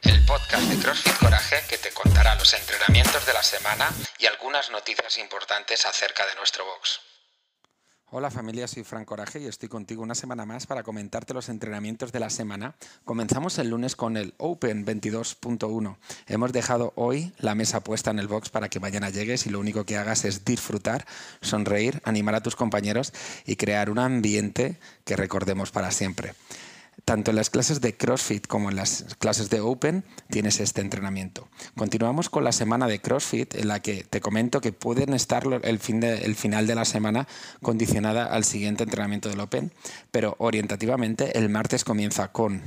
[0.00, 4.70] El podcast de CrossFit Coraje que te contará los entrenamientos de la semana y algunas
[4.70, 6.98] noticias importantes acerca de nuestro box.
[8.08, 12.10] Hola familia, soy Frank Coraje y estoy contigo una semana más para comentarte los entrenamientos
[12.10, 12.74] de la semana.
[13.04, 15.98] Comenzamos el lunes con el Open 22.1.
[16.28, 19.60] Hemos dejado hoy la mesa puesta en el box para que mañana llegues y lo
[19.60, 21.04] único que hagas es disfrutar,
[21.42, 23.12] sonreír, animar a tus compañeros
[23.44, 26.32] y crear un ambiente que recordemos para siempre
[27.04, 31.48] tanto en las clases de CrossFit como en las clases de Open tienes este entrenamiento.
[31.76, 35.78] Continuamos con la semana de CrossFit en la que te comento que pueden estar el,
[35.78, 37.26] final de la semana
[37.62, 39.72] condicionada al siguiente entrenamiento del Open,
[40.10, 42.62] pero orientativamente el martes comienza con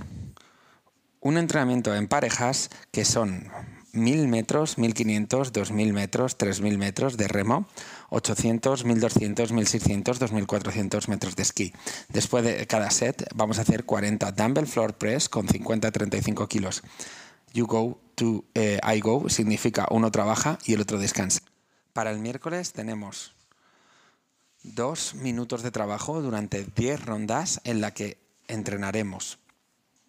[1.21, 3.49] un entrenamiento en parejas que son
[3.97, 7.67] 1000 metros, 1500, 2000 metros, 3000 metros de remo,
[8.09, 11.73] 800, 1200, 1600, 2400 metros de esquí.
[12.09, 16.83] Después de cada set vamos a hacer 40 dumbbell floor press con 50-35 kilos.
[17.53, 21.41] You go to eh, I go significa uno trabaja y el otro descansa.
[21.93, 23.35] Para el miércoles tenemos
[24.63, 29.39] dos minutos de trabajo durante 10 rondas en la que entrenaremos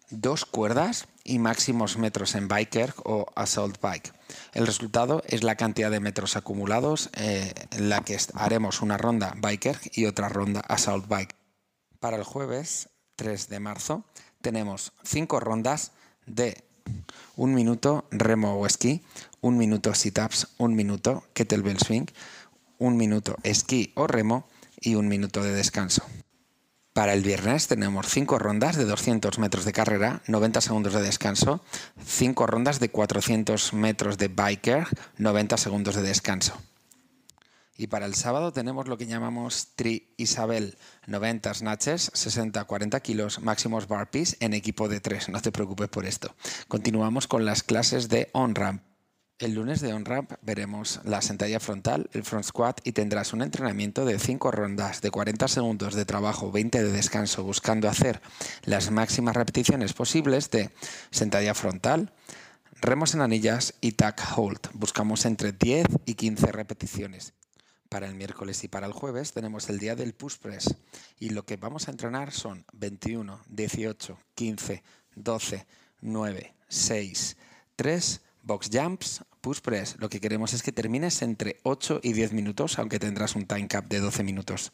[0.09, 4.13] dos cuerdas y máximos metros en biker o assault bike.
[4.53, 9.33] El resultado es la cantidad de metros acumulados eh, en la que haremos una ronda
[9.37, 11.35] biker y otra ronda assault bike.
[11.99, 14.05] Para el jueves 3 de marzo
[14.41, 15.91] tenemos cinco rondas
[16.25, 16.63] de
[17.35, 19.03] un minuto remo o esquí,
[19.41, 22.05] un minuto sit-ups, un minuto kettlebell swing,
[22.77, 24.47] un minuto esquí o remo
[24.79, 26.03] y un minuto de descanso.
[26.99, 31.63] Para el viernes tenemos 5 rondas de 200 metros de carrera, 90 segundos de descanso,
[32.05, 34.85] 5 rondas de 400 metros de biker,
[35.17, 36.61] 90 segundos de descanso.
[37.77, 43.87] Y para el sábado tenemos lo que llamamos Tri Isabel, 90 snatches, 60-40 kilos, máximos
[43.87, 45.29] barpees en equipo de 3.
[45.29, 46.35] No te preocupes por esto.
[46.67, 48.88] Continuamos con las clases de on-ramp.
[49.39, 54.03] El lunes de OnRamp veremos la sentadilla frontal, el front squat y tendrás un entrenamiento
[54.03, 58.21] de 5 rondas de 40 segundos de trabajo, 20 de descanso, buscando hacer
[58.65, 60.71] las máximas repeticiones posibles de
[61.09, 62.11] sentadilla frontal,
[62.81, 64.59] remos en anillas y tack hold.
[64.73, 67.31] Buscamos entre 10 y 15 repeticiones.
[67.87, 70.75] Para el miércoles y para el jueves tenemos el día del push press
[71.17, 74.83] y lo que vamos a entrenar son 21, 18, 15,
[75.15, 75.65] 12,
[76.01, 77.37] 9, 6,
[77.77, 79.95] 3, box jumps, push press.
[79.99, 83.67] Lo que queremos es que termines entre 8 y 10 minutos, aunque tendrás un time
[83.67, 84.71] cap de 12 minutos.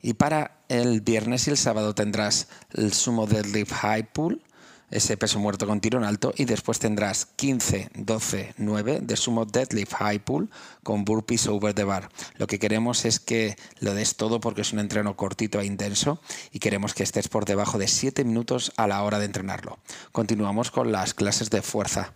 [0.00, 4.42] Y para el viernes y el sábado tendrás el sumo deadlift high pull,
[4.90, 9.94] ese peso muerto con tirón alto, y después tendrás 15, 12, 9 de sumo deadlift
[9.94, 10.48] high pull
[10.82, 12.08] con burpees over the bar.
[12.36, 16.20] Lo que queremos es que lo des todo porque es un entreno cortito e intenso
[16.52, 19.78] y queremos que estés por debajo de 7 minutos a la hora de entrenarlo.
[20.12, 22.14] Continuamos con las clases de fuerza.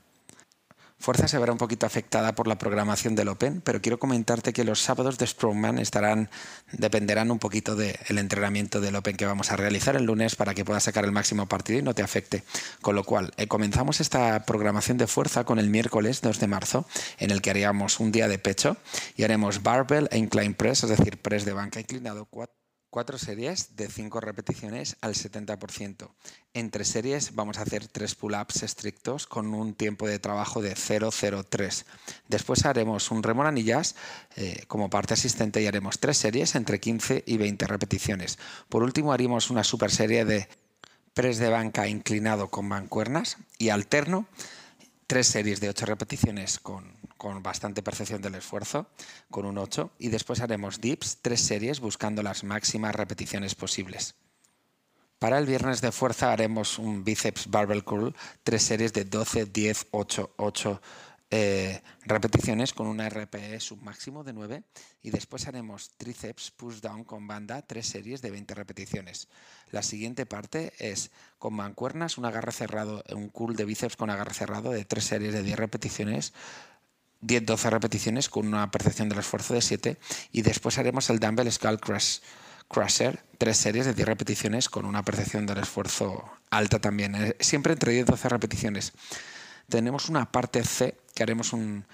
[1.02, 4.62] Fuerza se verá un poquito afectada por la programación del Open, pero quiero comentarte que
[4.62, 6.30] los sábados de Strongman estarán,
[6.70, 10.64] dependerán un poquito del entrenamiento del Open que vamos a realizar el lunes para que
[10.64, 12.44] puedas sacar el máximo partido y no te afecte.
[12.82, 16.86] Con lo cual, eh, comenzamos esta programación de fuerza con el miércoles 2 de marzo,
[17.18, 18.76] en el que haríamos un día de pecho
[19.16, 22.61] y haremos barbell e incline press, es decir, press de banca inclinado, 4
[22.92, 26.10] Cuatro series de cinco repeticiones al 70%.
[26.52, 31.86] Entre series vamos a hacer tres pull-ups estrictos con un tiempo de trabajo de 0,03.
[32.28, 33.96] Después haremos un remo anillas
[34.36, 38.38] eh, como parte asistente y haremos tres series entre 15 y 20 repeticiones.
[38.68, 40.46] Por último haremos una super serie de
[41.14, 44.26] press de banca inclinado con mancuernas y alterno
[45.12, 48.86] tres series de ocho repeticiones con con bastante percepción del esfuerzo,
[49.30, 54.14] con un 8, y después haremos dips, tres series buscando las máximas repeticiones posibles.
[55.18, 59.88] Para el viernes de fuerza haremos un bíceps barbell curl, tres series de 12, 10,
[59.90, 60.82] 8, 8
[62.04, 64.64] repeticiones con una RPE submáximo de 9
[65.02, 69.28] y después haremos tríceps push down con banda, tres series de 20 repeticiones.
[69.70, 74.34] La siguiente parte es con mancuernas, un agarre cerrado, un curl de bíceps con agarre
[74.34, 76.34] cerrado de tres series de 10 repeticiones
[77.22, 79.96] 10-12 repeticiones con una percepción del esfuerzo de 7
[80.32, 82.18] y después haremos el Dumbbell Skull Crush,
[82.68, 87.74] Crusher, tres series de 10 repeticiones con una percepción del esfuerzo alta también, eh, siempre
[87.74, 88.92] entre 10 y 12 repeticiones.
[89.68, 91.84] Tenemos una parte C que haremos un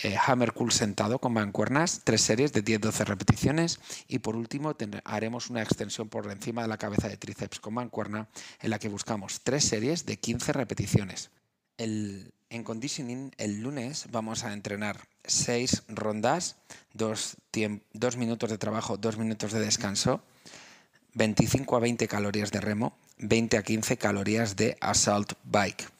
[0.00, 5.50] eh, hammer cool sentado con mancuernas, tres series de 10-12 repeticiones y por último haremos
[5.50, 8.28] una extensión por encima de la cabeza de tríceps con mancuerna
[8.60, 11.30] en la que buscamos tres series de 15 repeticiones.
[11.78, 16.56] El, en conditioning, el lunes vamos a entrenar seis rondas,
[16.92, 17.36] dos,
[18.16, 20.22] minutos de trabajo, dos minutos de descanso,
[21.14, 25.97] 25 a 20 calorías de remo, 20 a 15 calorías de assault bike.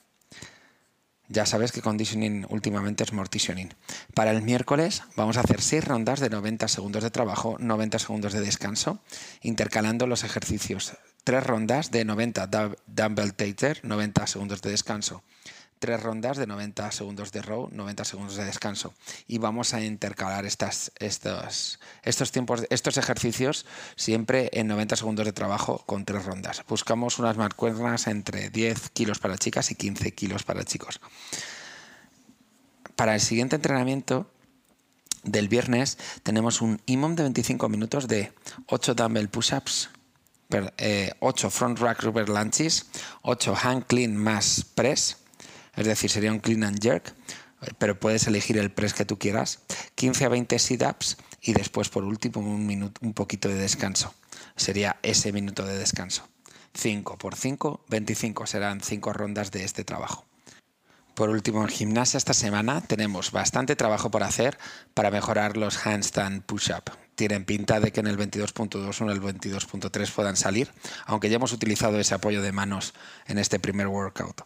[1.29, 3.75] Ya sabes que conditioning últimamente es mortitioning.
[4.15, 8.33] Para el miércoles vamos a hacer 6 rondas de 90 segundos de trabajo, 90 segundos
[8.33, 9.01] de descanso,
[9.43, 10.95] intercalando los ejercicios.
[11.25, 12.49] 3 rondas de 90
[12.87, 15.23] dumbbell tater, 90 segundos de descanso
[15.79, 18.95] tres rondas de 90 segundos de row, 90 segundos de descanso.
[19.27, 23.67] Y vamos a intercalar estos, estos, tiempos, estos ejercicios
[23.97, 26.63] siempre en 90 segundos de trabajo con tres rondas.
[26.69, 31.01] Buscamos unas marcuernas entre 10 kilos para chicas y 15 kilos para chicos.
[32.97, 34.31] Para el siguiente entrenamiento
[35.23, 38.33] del viernes tenemos un IMOM de 25 minutos de
[38.67, 39.91] 8 dumbbell push-ups,
[40.51, 42.87] 8 eh, front rack rubber lunges,
[43.23, 45.19] 8 hand clean más press,
[45.79, 47.15] es decir, sería un clean and jerk,
[47.79, 49.61] pero puedes elegir el press que tú quieras,
[49.95, 54.13] 15 a 20 sit-ups y después por último un, minuto, un poquito de descanso.
[54.57, 56.29] Sería ese minuto de descanso.
[56.75, 60.27] 5 por 5, 25 serán 5 rondas de este trabajo.
[61.15, 64.59] Por último, en gimnasia esta semana tenemos bastante trabajo por hacer
[64.95, 67.08] para mejorar los handstand push-up.
[67.19, 70.71] Tienen pinta de que en el 22.2 o en el 22.3 puedan salir,
[71.05, 72.95] aunque ya hemos utilizado ese apoyo de manos
[73.27, 74.43] en este primer workout.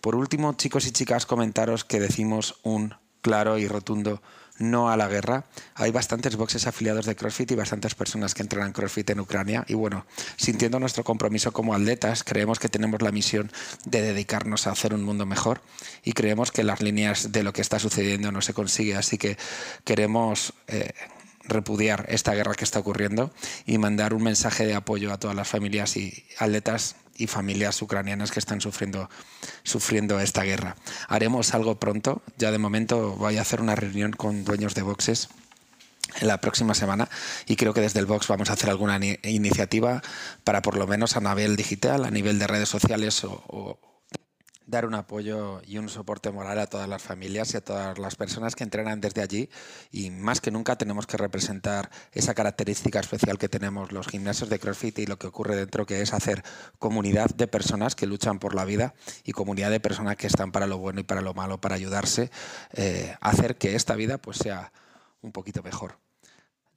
[0.00, 4.22] Por último, chicos y chicas, comentaros que decimos un claro y rotundo
[4.56, 5.44] no a la guerra.
[5.74, 9.66] Hay bastantes boxes afiliados de CrossFit y bastantes personas que entrenan CrossFit en Ucrania.
[9.68, 10.06] Y bueno,
[10.36, 13.52] sintiendo nuestro compromiso como atletas, creemos que tenemos la misión
[13.84, 15.60] de dedicarnos a hacer un mundo mejor
[16.02, 18.96] y creemos que las líneas de lo que está sucediendo no se consigue.
[18.96, 19.36] Así que
[19.84, 20.54] queremos...
[20.68, 20.94] Eh,
[21.46, 23.32] repudiar esta guerra que está ocurriendo
[23.66, 28.30] y mandar un mensaje de apoyo a todas las familias y atletas y familias ucranianas
[28.30, 29.08] que están sufriendo,
[29.62, 30.76] sufriendo esta guerra.
[31.08, 35.28] Haremos algo pronto, ya de momento voy a hacer una reunión con dueños de boxes
[36.20, 37.08] en la próxima semana
[37.46, 40.02] y creo que desde el Box vamos a hacer alguna iniciativa
[40.44, 43.93] para por lo menos a nivel digital, a nivel de redes sociales o
[44.66, 48.16] dar un apoyo y un soporte moral a todas las familias y a todas las
[48.16, 49.50] personas que entrenan desde allí
[49.90, 54.58] y más que nunca tenemos que representar esa característica especial que tenemos los gimnasios de
[54.58, 56.42] CrossFit y lo que ocurre dentro que es hacer
[56.78, 58.94] comunidad de personas que luchan por la vida
[59.24, 62.30] y comunidad de personas que están para lo bueno y para lo malo para ayudarse
[62.72, 64.72] eh, hacer que esta vida pues sea
[65.20, 65.98] un poquito mejor.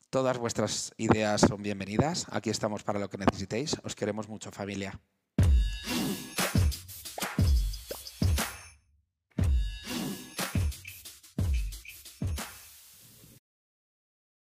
[0.09, 2.27] Todas vuestras ideas son bienvenidas.
[2.31, 3.75] Aquí estamos para lo que necesitéis.
[3.83, 4.97] Os queremos mucho, familia.